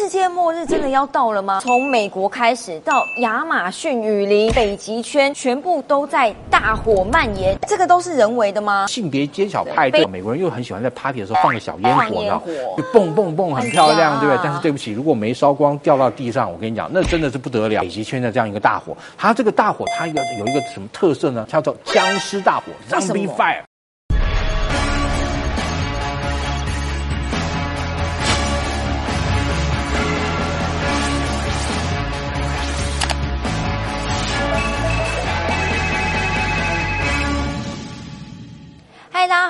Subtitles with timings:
[0.00, 1.60] 世界末日真的要到了吗？
[1.62, 8.86] 从美国开始到亚马逊雨林、北极圈，全部都在大火蔓延，这个都是人为的吗？
[8.86, 14.40] 性别揭晓派对，美国人又很喜欢在 party 的时候放个小烟火，放烟火就蹦蹦蹦，很漂亮，对不对？
[14.42, 17.82] 但是对不起，如果没烧光掉到地上，我跟你讲，那真的是不得了。
[17.82, 21.44] 北极圈的这样一个大火，它这个大火它有有一个什么特色呢？
[21.46, 23.69] 叫做僵尸大火 （Zombie Fire）。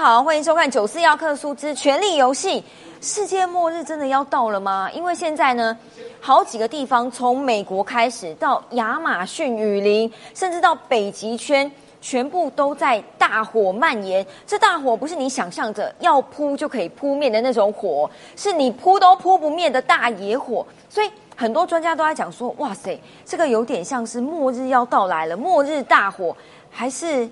[0.03, 2.59] 好，欢迎收看《九四要克苏之权力游戏》。
[3.03, 4.91] 世界末日真的要到了吗？
[4.95, 5.77] 因为现在呢，
[6.23, 14.27] 好几个地方，从美国开始到亚马逊雨林，甚至到北极圈，全部都在大火蔓延。
[14.47, 20.67] 这大火不是你想象着要扑就可以扑灭的那种火，是你扑都扑不灭的大野火。
[20.89, 26.35] 所以很多专家都在讲说，哇塞，这个有点像是末日要到来了，末日大火
[26.71, 27.29] 还是。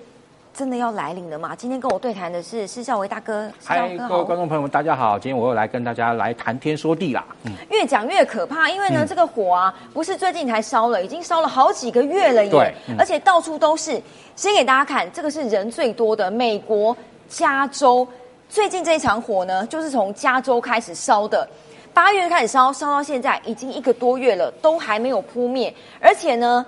[0.59, 1.55] 真的要来临了吗？
[1.55, 5.17] 今天跟我对谈的是施孝维大哥，嗨，各位观众朋友们，大家好！
[5.17, 7.25] 今天我又来跟大家来谈天说地啦。
[7.45, 12.51] 嗯，越讲越可怕，因为呢，嗯这个火啊，不是最近才烧了，已经烧了好几个月了耶。
[12.51, 14.01] 对嗯而且到处都是。
[14.35, 16.93] 先给大家看，这个是人最多的美国
[17.29, 18.05] 加州。
[18.49, 21.47] 最近这一场火呢，就是从加州开始烧的，
[21.93, 25.73] 八月开始烧，烧到现在已经一个多月了，都还没有扑灭。
[26.01, 26.65] 而且呢，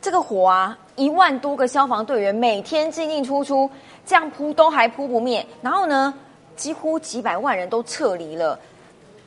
[0.00, 3.68] 这个火啊，一万多个消防队员每天进进出出，
[4.06, 5.44] 这样扑都还扑不灭。
[5.60, 6.12] 然后呢，
[6.56, 8.58] 几乎几百万人都撤离了。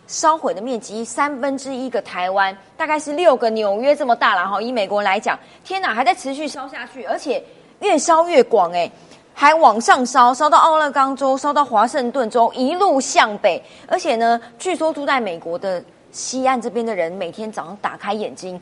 [0.08, 4.62] 烧毁的面积三分之一个台湾，大概是六个纽约这么大了哈。
[4.62, 7.44] 以美国人来讲，天哪，还在持续烧下去，而且
[7.82, 8.90] 越烧越广哎，
[9.34, 13.62] 还往上烧，烧到奥勒冈州，烧到华盛顿州，一路向北。
[13.86, 18.58] 而且呢，据说住在美国的西岸这边的人，每天早上打开眼睛，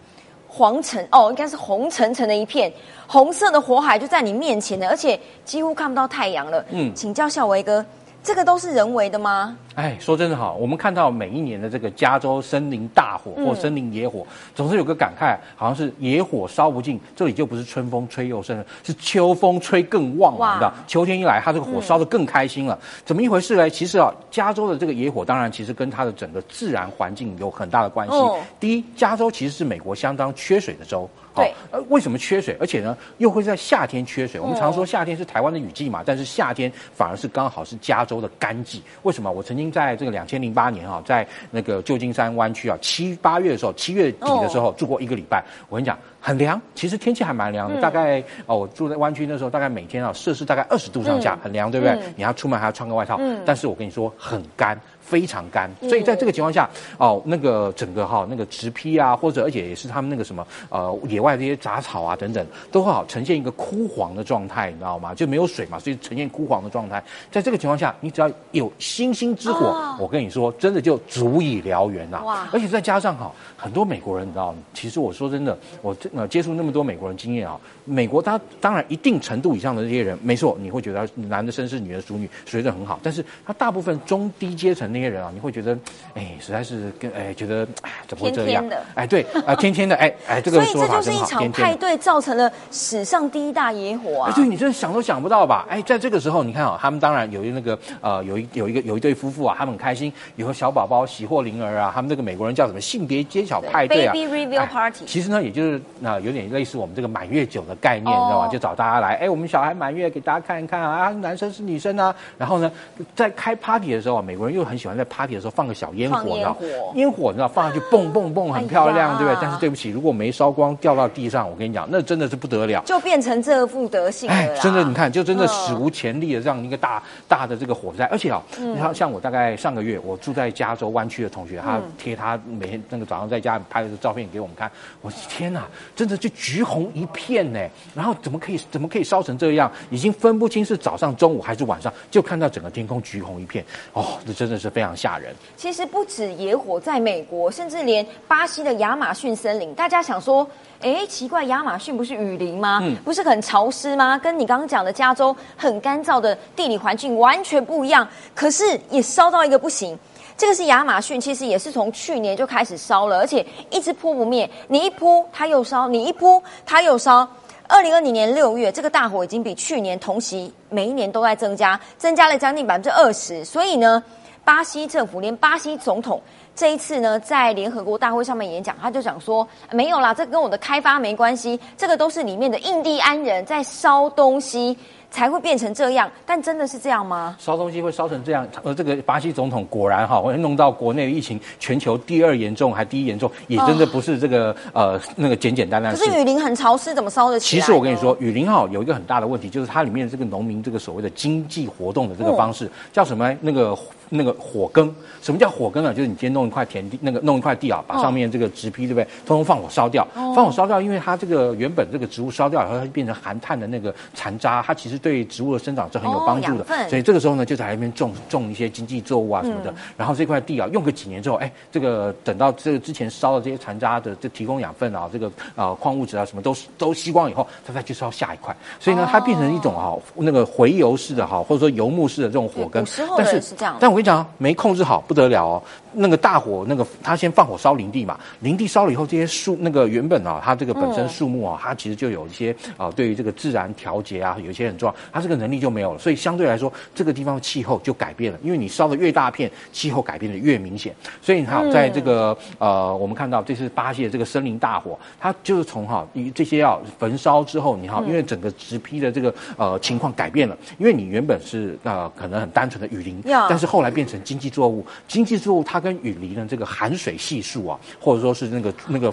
[0.58, 2.72] 黄橙哦，应该是红橙橙的一片，
[3.08, 6.62] 红色的火海就在你面前的，而且几乎看不到太阳了。
[6.70, 7.86] 嗯嗯，请教孝维哥，
[8.26, 9.56] 这个都是人为的吗？
[9.76, 14.26] 哎，说真的哈，我们看到每一年的这个加州森林大火或森林野火，
[14.56, 20.74] 总是有个感慨，好像是野火烧不尽，这里就不是春风吹又生了，是秋风吹更旺哇了，你知道？
[20.88, 22.76] 秋天一来，它这个火烧得更开心了，
[23.06, 23.70] 怎么一回事呢？
[23.70, 28.16] 其实啊，加州的这个野火，当然其实跟它的整个自然环境有很大的关系。
[28.16, 31.08] 哦第一，加州其实是美国相当缺水的州。
[31.36, 32.56] 对呃，为什么缺水？
[32.60, 34.40] 而且呢，又会在夏天缺水。
[34.40, 38.82] 我们常说夏天是台湾的雨季嘛，但是夏天反而是刚好是加州的干季。
[39.04, 39.32] 为什么？
[39.32, 45.44] 我曾经在这个两千零八年啊、在那个旧金山湾区啊，七八月的时候，七月底的时候、住过一个礼拜。
[45.68, 52.00] 我跟你讲，很凉，其实天气还蛮凉的，大概哦，我住在湾区那时候，大概每天啊摄氏大概二十度上下，很凉，对不对？
[52.16, 54.80] 你要出门还要穿个外套，但是我跟你说很干。
[55.06, 56.68] 非常干，所以在这个情况下，
[56.98, 65.14] 哦，那个整个哈、那个直批啊，或者而且也是他们那个什么呃野外这些杂草啊等等，都会好呈现一个枯黄的状态，你知道吗？
[65.14, 67.04] 就没有水嘛，所以呈现枯黄的状态。
[67.32, 74.60] 在这个情况下，你只要有星星之火，哦我跟你说，真的就足以燎原呐、哇而且再加上哈，很多美国人，你知道吗？
[74.74, 85.78] 其实我说真的，我这呃接触那么多美国人经验啊，美国他当然一定程度以上的这些人，没错，你会觉得男的绅士，女的淑女，水准很好，但是他大部分中低阶层那些人啊，你会觉得，
[86.14, 88.62] 哎，实在是跟哎觉得哎怎么会这样？
[88.62, 91.52] 天天的哎，对啊、天天的，哎哎，这个说法是一场。
[91.52, 94.30] 派对，造成了史上第一大野火啊！
[94.30, 95.66] 哎，对你真的想都想不到吧？
[95.70, 108.48] 哎，在这个时候，你看啊、他们当然有一那个呃，有一有一个有一对夫妇啊，他们很开心，有个小宝宝喜获麟儿啊，他们这个美国人叫什么性别揭晓派对啊 Baby reveal 哎 party 其实呢，也就是那、有点类似我们这个满月酒的概念，哦你知道吗？
[108.48, 112.14] 就找大家来，哎，我们小孩满月给大家看一看啊，啊男生是女生啊。
[112.38, 112.72] 然后呢，
[113.16, 119.38] 在开 party 的时候啊，美国人又很喜欢在 party 的时候放个小烟火，放你知道烟火烟火你知道放上去蹦蹦蹦，很漂亮，哎对不对？
[119.42, 122.82] 但是对不起，如果没烧光掉到地上，我跟你讲，那真的是不得了。
[122.86, 124.62] 就变成这副德性了啦。
[124.62, 134.72] 真的，你看，就真的嗯史无前例的这样一个大大的这个火灾，而且啊，嗯你看，像我大概上个月，我住在加州湾区的同学，他贴他每天那个早上在家拍的照片给我们看，
[135.02, 137.60] 我说天哪，真的就橘红一片呢，
[137.94, 139.72] 然后怎么可以怎么可以烧成这样？
[139.90, 143.64] 已经分不清是早上、中午还是晚上，就看到整个天空橘红一片，
[143.94, 145.34] 哦，这真的是非常吓人。
[145.56, 150.48] 其实不止野火在美国，甚至连巴西的亚马逊森林，大家想说，
[150.86, 152.80] 哎，奇怪，亚马逊不是雨林吗？
[152.84, 154.20] 嗯不是很潮湿吗？
[154.20, 159.98] 跟你刚刚讲的加州很干燥的地理环境完全不一样，可是也烧到一个不行。
[160.38, 164.48] 这个是亚马逊，其实也是从去年就开始烧了，而且一直扑不灭。
[164.68, 167.28] 你一扑它又烧，你一扑它又烧。
[167.68, 173.44] 二零二零年六月，这个大火已经比去年同期每一年都在增加，增加了将近百分之二十。
[173.44, 174.04] 所以呢，
[174.44, 176.22] 巴西政府连巴西总统
[176.56, 184.78] 这一次呢，在联合国大会上面演讲，他就讲说没有啦，这跟我的开发没关系，这个都是里面的印第安人在烧东西。
[185.12, 187.38] 才会变成这样，但真的是这样吗？
[187.40, 188.46] 烧东西会烧成这样？
[188.64, 195.96] 呃，这个巴西总统果然哈，会弄到国内疫情全球第二严重还第一严重，也真的不是这个呃那个简简单单。
[195.96, 197.62] 可是雨林很潮湿，怎么烧得起来？
[197.62, 203.34] 其实我跟你说，雨林哈有一个很大的问题，就是它里面这个农民这个所谓的经济活动的这个方式叫什么？
[203.40, 203.78] 那个
[204.10, 204.94] 那个火耕。
[205.22, 205.94] 什么叫火耕啊？
[205.94, 209.04] 就是你今天弄一块田地，那个弄一块地啊，把上面这个植批对不对？
[209.26, 219.74] 通通放火烧掉，放火烧掉，因为它这个原本这个植物烧掉以后，它就变成含碳的那个残渣，它其实对植物的生长是很有帮助的，所以这个时候呢，就在那边种种一些经济作物啊什么的。
[219.98, 228.56] 然后这块地啊，用个几年之后，哎，这个等到这个之前烧的这些残渣的这提供养分啊，这个啊矿物质啊什么都都吸光以后，它再去烧下一块。
[228.80, 232.86] 所以呢，它变成一种哈那个回游式的哈，或者说游牧式的这种火耕。
[233.18, 235.62] 但是是这样，但我跟你讲，没控制好不得了哦。
[235.98, 250.94] 那个大火，那个他先放火烧林地嘛，林地烧了以后，这些树那个原本啊，它这个本身树木啊，它其实就有一些啊，对于这个自然调节啊，有一些很重要，它这个能力就没有了，所以相对来说，这个地方的气候就改变了，因为你烧的越大片，气候改变的越明显。
[251.22, 265.86] 所以你看，在这个呃，我们看到这是巴西的这个森林大火，它就是从哈这些要焚烧之后，你看，因为整个植批的这个呃情况改变了，因为你原本是呃可能很单纯的雨林，但是后来变成经济作物，经济作物它。
[265.86, 269.12] 跟雨林的这个含水系数啊，或者说是那个那个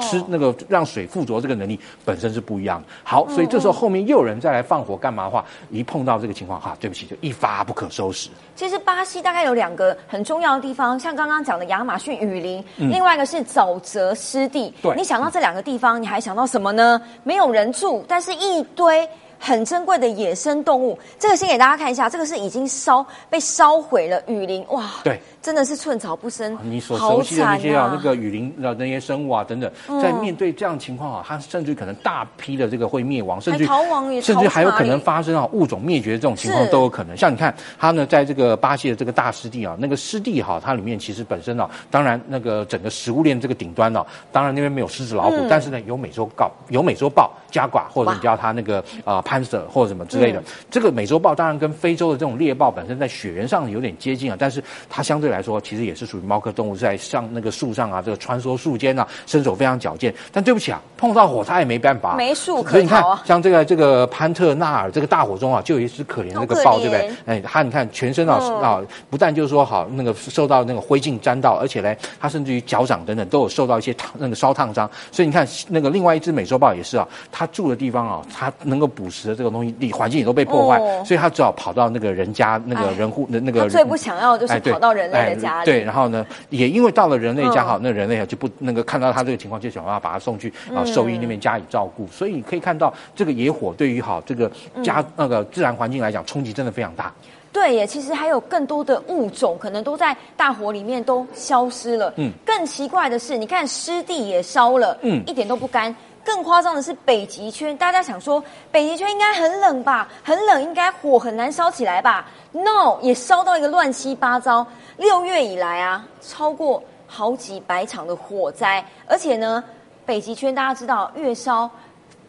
[0.00, 2.88] 吃那个让水附着这个能力本身是不一样的。
[3.02, 8.30] 好，所以这时候后面又有人再来放火干嘛的话，一碰到这个情况哈，对不起，就一发不可收拾。
[8.54, 14.72] 其实巴西大概有两个很重要的地方，像刚刚讲的亚马逊雨林，另外一个是沼泽湿地。
[14.80, 17.00] 对，你想到这两个地方，你还想到什么呢？
[17.24, 19.08] 没有人住，但是一堆。
[19.36, 26.56] 很珍贵的野生动物，这个先给大家看一下，这个是已经烧被烧毁了雨林，哇，对，真的是寸草不生。
[26.62, 29.70] 你所熟悉的那些啊，那个雨林的那些生物啊等等，
[30.00, 37.14] 在面对这样情况啊，它甚至可能大批的这个会灭亡，甚至逃亡也甚至还有可能发生啊物种灭绝这种情况都有可能。
[37.14, 44.02] 像你看，它呢在这个巴西的这个大湿地啊，那个湿地哈，它里面其实本身啊，当然那个整个食物链这个顶端呢，
[44.32, 49.20] 当然那边没有狮子老虎，但是呢有美洲豹，有美洲豹、加寡或者你叫它那个啊。
[49.24, 60.14] 潘舍或者什么之类的，这个美洲豹当然跟非洲的这种猎豹本身在血缘上有点接近啊，但是它相对来说其实也是属于猫科动物，在上那个树上啊，这个穿梭树间啊，身手非常矫健。
[60.30, 63.02] 但对不起啊，碰到火它也没办法，没树可是你看。
[63.24, 67.10] 像这个这个潘特纳尔这个大火中啊，就有一只可怜那个豹，对不对？
[67.26, 74.88] 哎，它你看全身啊啊，不但就是说好那个受到那个灰烬沾到，而且呢，它甚至于脚掌等等都有受到一些烫那个烧烫伤。
[75.10, 79.24] 所以你看那个另外一只美洲豹也是啊，它住的地方啊，它能够捕食。
[79.24, 83.70] 的这个东西，地环境也都被破坏，所以它只好跑到那个人家那个人户那那个。
[83.70, 85.66] 最不想要就是跑到人类的家里。
[85.66, 92.06] 对，然后呢，也因为到了人类家，好，那人类啊就不那个看到他这个情况，就想办法把他送去啊兽医那边加以照顾。
[92.08, 94.50] 所以你可以看到，这个野火对于好这个
[94.82, 97.12] 家那个自然环境来讲，冲击真的非常大。
[97.52, 102.12] 对耶，其实还有更多的物种可能都在大火里面都消失了。
[102.16, 105.94] 嗯，更奇怪的是，你看湿地也烧了，嗯，一点都不干。
[106.24, 108.42] 更夸张的是北极圈，大家想说
[108.72, 110.08] 北极圈应该很冷吧？
[110.22, 114.66] 很冷，应该火很难烧起来吧？No，也烧到一个乱七八糟。
[114.96, 119.62] 六月以来啊，超过好几百场的火灾，而且呢，
[120.06, 121.70] 北极圈大家知道越烧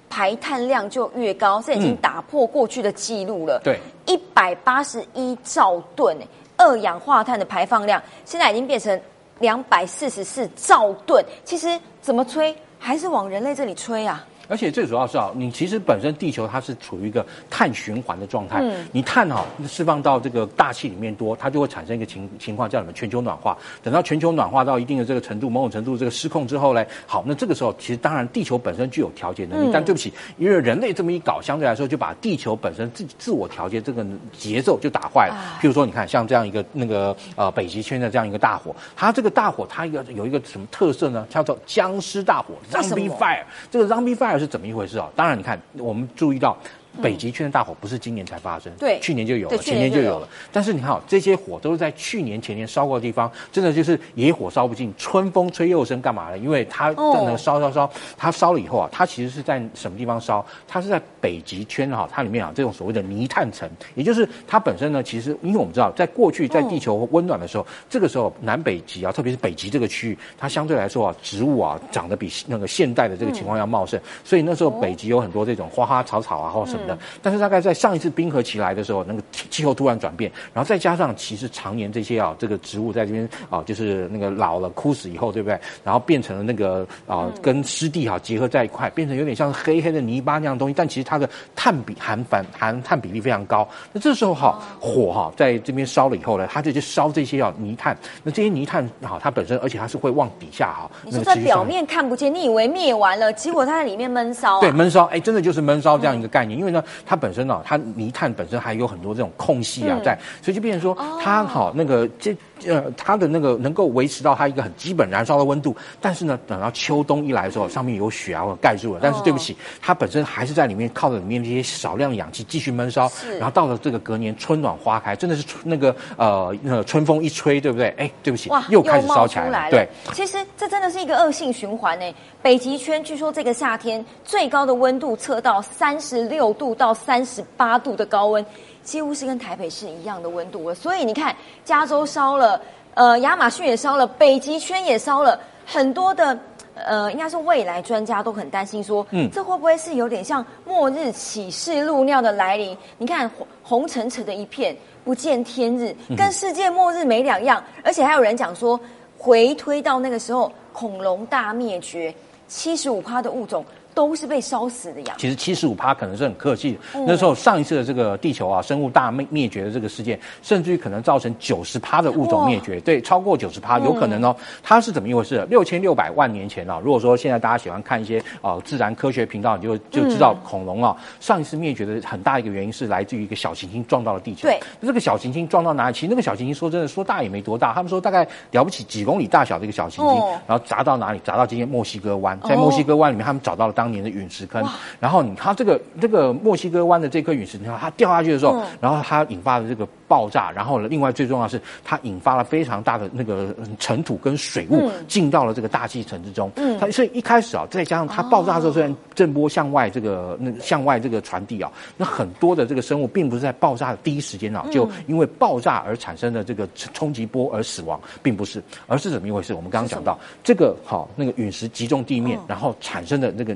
[0.09, 3.61] 排碳量就越高，这已经打破过去的记录了。
[3.63, 6.17] 对，一百八十一兆吨
[6.57, 8.99] 二氧化碳的排放量，现在已经变成
[9.39, 11.23] 两百四十四兆吨。
[11.43, 12.55] 其实怎么吹？
[12.85, 14.23] 还是往人类这里吹啊！
[14.47, 18.59] 而且最主要是啊，你其实本身地球它是处于一个碳循环的状态。
[18.61, 18.85] 嗯。
[18.91, 22.93] 你碳哈释放到这个大气里面多，它就会产生一个情情况叫什么？
[22.93, 23.57] 全球暖化。
[23.83, 34.05] 等到全球暖化到一定的这个程度，某种程度这个失控之后呢，好，那这个时候其实当然地球本身具有调节能力，但对不起，因为人类这么一搞，相对来说就把地球本身自自我调节这个
[34.37, 35.35] 节奏就打坏了。
[35.61, 41.25] 譬如说，你看像这样一个那个呃北极圈的这样一个大火，它这个大火它一个有一个什么特色呢？
[41.29, 43.43] 叫做僵尸大火 （Zombie Fire）。
[43.69, 45.09] 这个 Zombie Fire 是怎么一回事啊？
[45.15, 46.57] 当然，你看，我们注意到。
[47.01, 50.27] 北极圈的大火不是今年才发生，对，去年就有了，前年就有了。
[50.51, 56.37] 但是你看，这些火都是在去年前年烧过的地方，真的就是野火烧不尽，春风吹又生，干嘛呢？
[56.37, 60.45] 因为它在那烧烧烧，它烧了以后啊，它其实是在什么地方烧？
[60.67, 76.84] 它是在北极圈哈，它里面啊这种所谓的泥炭层，也就是它本身呢，其实因为我们知道，在过去在地球温暖的时候，这个时候南北极啊，特别是北极这个区域，它相对来说啊，植物啊长得比那个现代的这个情况要茂盛，所以那时候北极有很多这种花花草草啊或什么。
[76.85, 76.97] 的。
[77.21, 85.59] 但是大概在上一次冰河期来的时候，那个气气候突然转变，然后再加上其实常年这些啊这个植物在这边啊就是那个老了枯死以后，对不对？
[85.83, 90.73] 然后变成了那个啊跟湿地哈结合在一块，变成有点像黑黑的泥巴那样东西。
[90.73, 93.67] 但其实它的碳比含反含碳比例非常高。
[93.91, 97.97] 那这时候哈火哈在这边烧了以后呢，它就去烧这些啊泥炭。
[98.23, 104.59] 那这些泥炭哈它本身而且它是会往底下哈，你说在表面看不见，你以为灭完了，结果它在里面闷烧。
[104.59, 106.59] 对，闷烧，哎，真的就是闷烧这样一个概念。
[106.59, 112.35] 因为呢，它本身呢，它泥炭本身还有很多这种空隙啊在，所以就变成说它好那个这。
[112.65, 118.99] 呃，它的那个能够维持到它一个很基本燃烧的温度，但是呢，等到秋冬一来的时候，上面有雪啊，或盖住了。
[119.03, 123.11] 但是对不起，它本身还是在里面靠着里面这些少量的氧气继续闷烧。
[123.37, 127.89] 然后到了这个隔年春暖花开，真的是那个呃，那个春风一吹，对不对？
[127.97, 129.71] 哎，对不起，又开始烧起来了。
[129.71, 132.05] 对，其实这真的是一个恶性循环呢。
[132.41, 138.45] 北极圈据说这个夏天最高的温度测到三十六度到三十八度的高温。
[138.85, 142.61] 几乎是跟台北市一样的温度了，所以你看，加州烧了，
[142.93, 146.37] 呃，亚马逊也烧了，北极圈也烧了，很多的，
[146.75, 152.77] 呃，应该是未来专家都很担心说，嗯，这会不会是有点像末日启示录那样的来临？
[152.99, 158.79] 你看红红沉沉的一片，不见天日，跟世界末日没两样，而且还有人讲说，
[159.17, 162.13] 回推到那个时候，恐龙大灭绝，
[162.47, 163.65] 七十五趴的物种。
[163.95, 165.15] 都是被烧死的呀。
[165.17, 166.77] 其实七十五趴可能是很客气。
[167.07, 172.79] 那时候上一次的这个地球啊，生物大灭灭绝的这个事件，甚至于可能造成九十趴的物种灭绝。
[172.81, 174.35] 对，超过九十趴有可能哦。
[174.61, 175.45] 它是怎么一回事？
[175.49, 184.41] 六千六百万年前啊，如果说现在大家喜欢看一些啊自然科学频道，你就就知道恐龙啊上一次灭绝的很大一个原因是来自于一个小行星撞到了地球。
[184.41, 185.93] 对，这个小行星撞到哪里？
[185.93, 191.21] 其实那个小行星说真的说大也没多大，他们说大概了不起几公里大小的一个小行星，然后砸到哪里？
[191.23, 194.63] 砸到今天墨西哥湾，在墨西哥湾里面，他们找到了当年的陨石坑。
[194.99, 206.51] 然后你它这个这个墨西哥湾的这颗陨石，你看它掉下去的时候，然后它引发的这个爆炸，然后呢，另外最重要是它引发了非常大的那个尘土跟水雾进到了这个大气层之中。
[206.55, 219.53] 嗯，它所以一开始啊，再加上它爆炸的时候，虽然震波向外这个那向外这个传递啊，那很多的这个生物并不是在爆炸的第一时间啊，就因为爆炸而产生的这个冲击波而死亡，并不是，而是怎么一回事？
[219.53, 223.55] 我们刚刚讲到这个好那个陨石击中地面，然后产生的那个。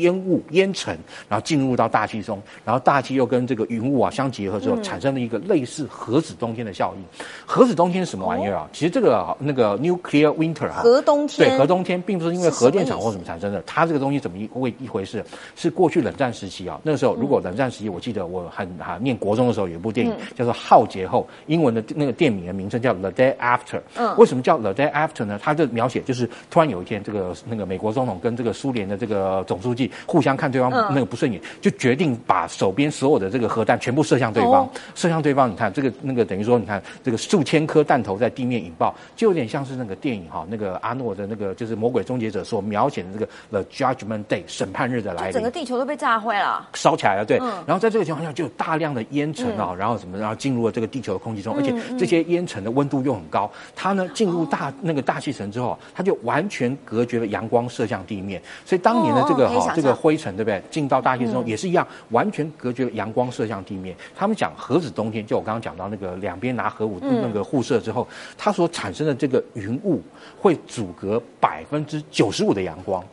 [0.00, 0.96] 烟雾、烟尘，
[1.28, 7.04] 然后进入到大气中，然后大气又跟这个云雾啊相结合之后，产生了一个类似核子冬天的效应。
[7.44, 8.68] 核子冬天是什么玩意儿啊？
[8.72, 13.62] 其实这个那个 nuclear winter 哈，核冬天对核冬天，并不是因为核电厂或什么产生的。
[13.66, 15.24] 它这个东西怎么一为一回事？
[15.54, 23.80] 是过去冷战时期啊，那个时候如果冷战时期，我记得我很啊念国中的时候有一部电影叫做《浩劫后》，英文的那个电影的名称叫 The Day After。
[23.96, 25.38] 嗯，为什么叫 The Day After 呢？
[25.42, 29.85] 它的描写就是突然有一天，这个那个美国总统跟这个苏联的这个总书记。
[30.06, 35.50] 互相看对方那个不顺眼，就决定把手边所有的这个核弹全部射向对方，射向对方。
[35.50, 47.24] 你看这个那个等于说，你看这个数千颗弹头在地面引爆，就有点像是那个电影哈，那个阿诺的那个就是《魔鬼终结者》所描写的这个 The Judgment Day 审判日的来临，整个地球都被炸坏了，烧起来了。
[47.24, 60.62] 对，然后在这个情况下就有大量的烟尘啊，然后什么，然后进入了这个地球的空气中，而且这些烟尘的温度又很高，它呢进入大那个大气层之后，它就完全隔绝了阳光射向地面，所以当年的这个哈这个灰尘对不对？
[60.70, 63.94] 进到大气之中也是一样，完全隔绝阳光射向地面。
[64.14, 70.00] 他们讲核子冬天，就我刚刚讲到那个两边拿核武那个互射之后，它所产生的这个云雾
[70.40, 73.04] 会阻隔百分之九十五的阳光。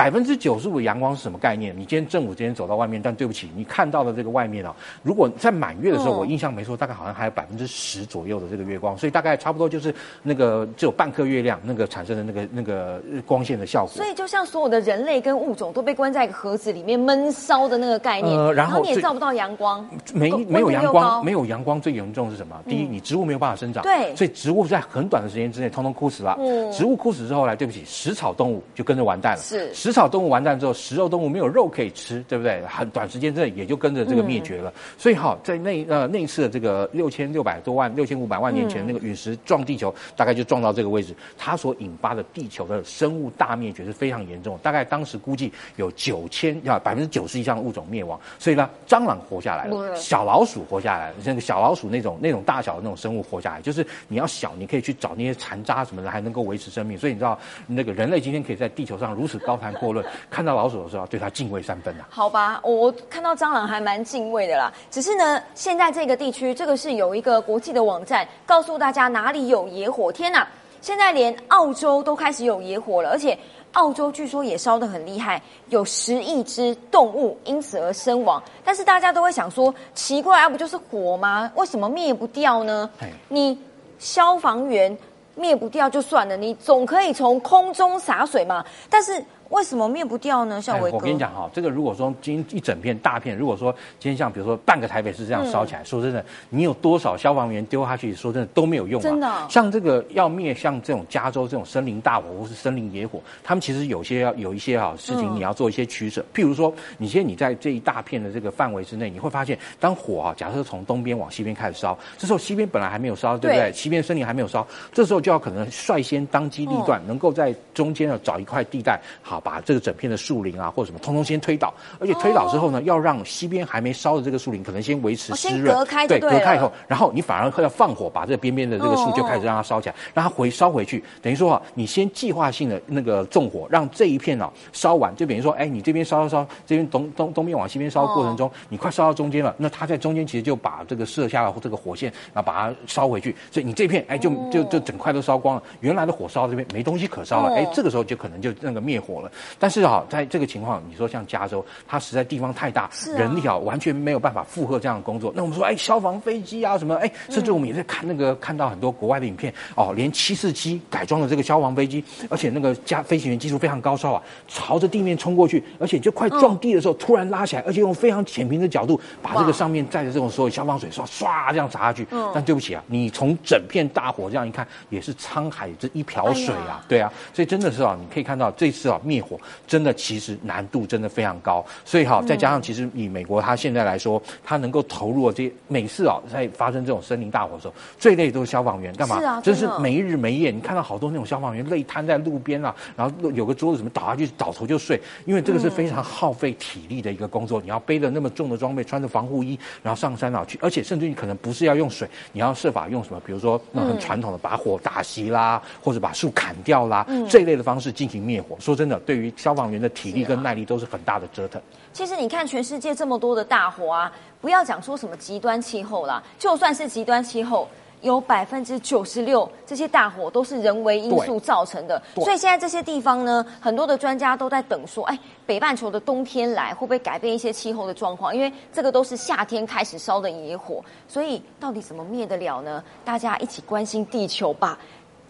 [0.00, 1.76] 百分之九十五的阳光是什么概念？
[1.76, 13.92] 你今天正午今天走到外面，但对不起，你看到的这个外面啊，如果在满月的时候，我印象没错，大概好像还有百分之十左右的这个月光，所以大概差不多就是那个只有半颗月亮那个产生的那个那个光线的效果。
[13.92, 22.58] 所以就像所有的人类跟物种都被关在一个盒子里面闷烧的那个概念，呃，然后你也照不到阳光，没没有阳光，没有阳光最严重是什么？
[22.66, 26.38] 第一，你植物没有办法生长，对，所以植物在很短的时间之内通通枯死了。
[26.40, 29.42] 嗯，植物枯死之后来，对不起，食草动物就跟着完蛋了。
[29.42, 29.89] 是。
[29.90, 32.62] 食草动物完蛋之后，食肉动物没有肉可以吃，对不对？
[32.64, 34.72] 很短时间之内也就跟着这个灭绝了。
[34.96, 44.56] 所以哈，在那呃那一次的这个六千六百多万、六千五百万年前那个陨石撞地球，大概就撞到这个位置，它所引发的地球的生物大灭绝是非常严重。
[44.62, 48.16] 大概当时估计有九千啊百分之九十以上的物种灭亡。
[48.38, 56.96] 所以呢，蟑螂活下来了，小老鼠活下来了，那个小老鼠那种那种大小的那种生物活下来，就是你要小，你可以去找那些残渣什么的，还能够维持生命。
[56.96, 60.04] 所以你知道，那个人类今天可以在地球上如此高谈阔论。
[60.28, 62.04] 看到老鼠的时候，对它敬畏三分呐。
[62.10, 64.70] 好吧，我看到蟑螂还蛮敬畏的啦。
[64.90, 70.12] 只是呢，现在这个地区，这个是有一个国际的网站告诉大家哪里有野火。
[70.12, 70.46] 天呐，
[70.82, 73.36] 现在连澳洲都开始有野火了，而且
[73.72, 78.42] 澳洲据说也烧得很厉害，有十亿只动物因此而身亡。
[78.64, 81.50] 但是大家都会想说，奇怪啊，不就是火吗？
[81.54, 82.90] 为什么灭不掉呢？
[83.28, 83.58] 你
[83.98, 84.96] 消防员
[85.34, 88.64] 灭不掉就算了，你总可以从空中洒水嘛。
[88.88, 89.24] 但是。
[89.50, 90.62] 为什么灭不掉呢？
[90.62, 99.02] 像伟我跟你讲哈，这个如果说今一整片大片，如果说今天像比如说半个台北市这样烧起来，说真的，你有多少消防员丢下去，说真的都没有用。
[99.02, 106.24] 真的，像这个要灭像这种加州这种森林大火或是森林野火，他们其实有些要有一些哈事情你要做一些取舍。
[106.32, 113.72] 譬如说，你现在你在这一大片的这个范围之内，你会发现，当火啊，假设从东边往西边开始烧，这时候西边本来还没有烧，对不对？
[113.72, 120.20] 西边森林还没有烧，这时候就要可能率先当机立断，能够在中间呢找一块地带，好把这个整片的。
[120.20, 125.74] 树林啊，或者什么，通通先推倒，而且推倒之后呢，要让西边还没烧的这个树林，可能先维持湿润，
[126.06, 131.02] 对，隔开以后，然后你反而要放火，把这个边边的这个树就开始让它烧起来，让它回烧回去。
[131.22, 149.29] 等于说啊，你先计划性的那个纵火，让这一片啊烧完，就等于说，哎，你这边烧烧烧，这边东东东边往西边烧的过程中，你快烧到中间了，那它在中间其实就把这个射下了这个火线，然后把它烧回去，所以你这片哎就就就整块都烧光了，原来的火烧这边没东西可烧了，哎，这个时候就可能就那个灭火了。
[149.58, 150.70] 但是啊，在这个情况。
[150.88, 155.32] 你说像加州，它实在地方太大，人力啊完全没有办法负荷这样的工作。
[155.36, 172.06] 那我们说，哎，消防飞机啊什么，哎，甚至我们也在看那个看到很多国外的影片，哦，连七四七改装的这个消防飞机，而且那个加飞行员技术非常高超啊，朝着地面冲过去，而且就快撞地的时候突然拉起来，而且用非常浅平的角度把这个上面载的这种所有消防水刷唰这样砸下去。
[172.34, 180.80] 但对不起啊，你从整片大火这样一看，也是沧海这一瓢水啊，对啊，所以真的是啊，你可以看到这次啊灭火真的其实难度。
[180.90, 189.20] 真的非常高，所以哈，再加上其实以美国它现在来说，它能够投入这每次啊，在发生这种森林大火的时候，最累都是消防员，干嘛？
[189.20, 190.50] 是啊，真是没日没夜。
[190.50, 197.60] 你看到好多那种消防员累瘫在路边啊，然后有个桌子什么倒下去倒头就睡，因为这个是非常耗费体力的一个工作。
[197.60, 203.20] 你要背着那么重的装备，穿着防护衣，然后上山啊去，而且甚至你可能不是要用水，你要设法用什么？
[203.24, 208.56] 比如说那很传统的把火打熄啦，或者把树砍掉啦，这一类的方式进行灭火。
[208.58, 210.60] 说真的，对于消防员的体力跟耐力。
[210.70, 211.60] 都是很大的折腾。
[211.92, 217.66] 其实你看，全世界这么多的大火啊，不要讲说什么极端气候啦，就算是极端气候，
[218.02, 222.00] 有百分之九十六这些大火都是人为因素造成的。
[222.14, 228.32] 所以现在这些地方呢，很多的专家都在等说，哎，北半球的冬天来会不会改变一些气候的状况？
[228.32, 232.84] 因为这个都是夏天开始烧的野火，所以到底怎么灭得了呢？
[233.04, 234.78] 大家一起关心地球吧。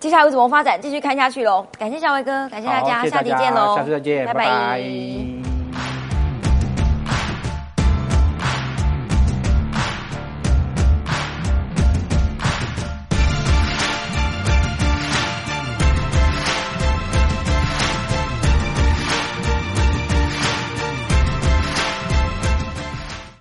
[0.01, 0.81] 接下来会怎么发展？
[0.81, 1.67] 继续看下去喽！
[1.79, 3.77] 感谢小伟哥，感谢大家，下期见喽！
[3.77, 5.50] 下次再见，拜拜。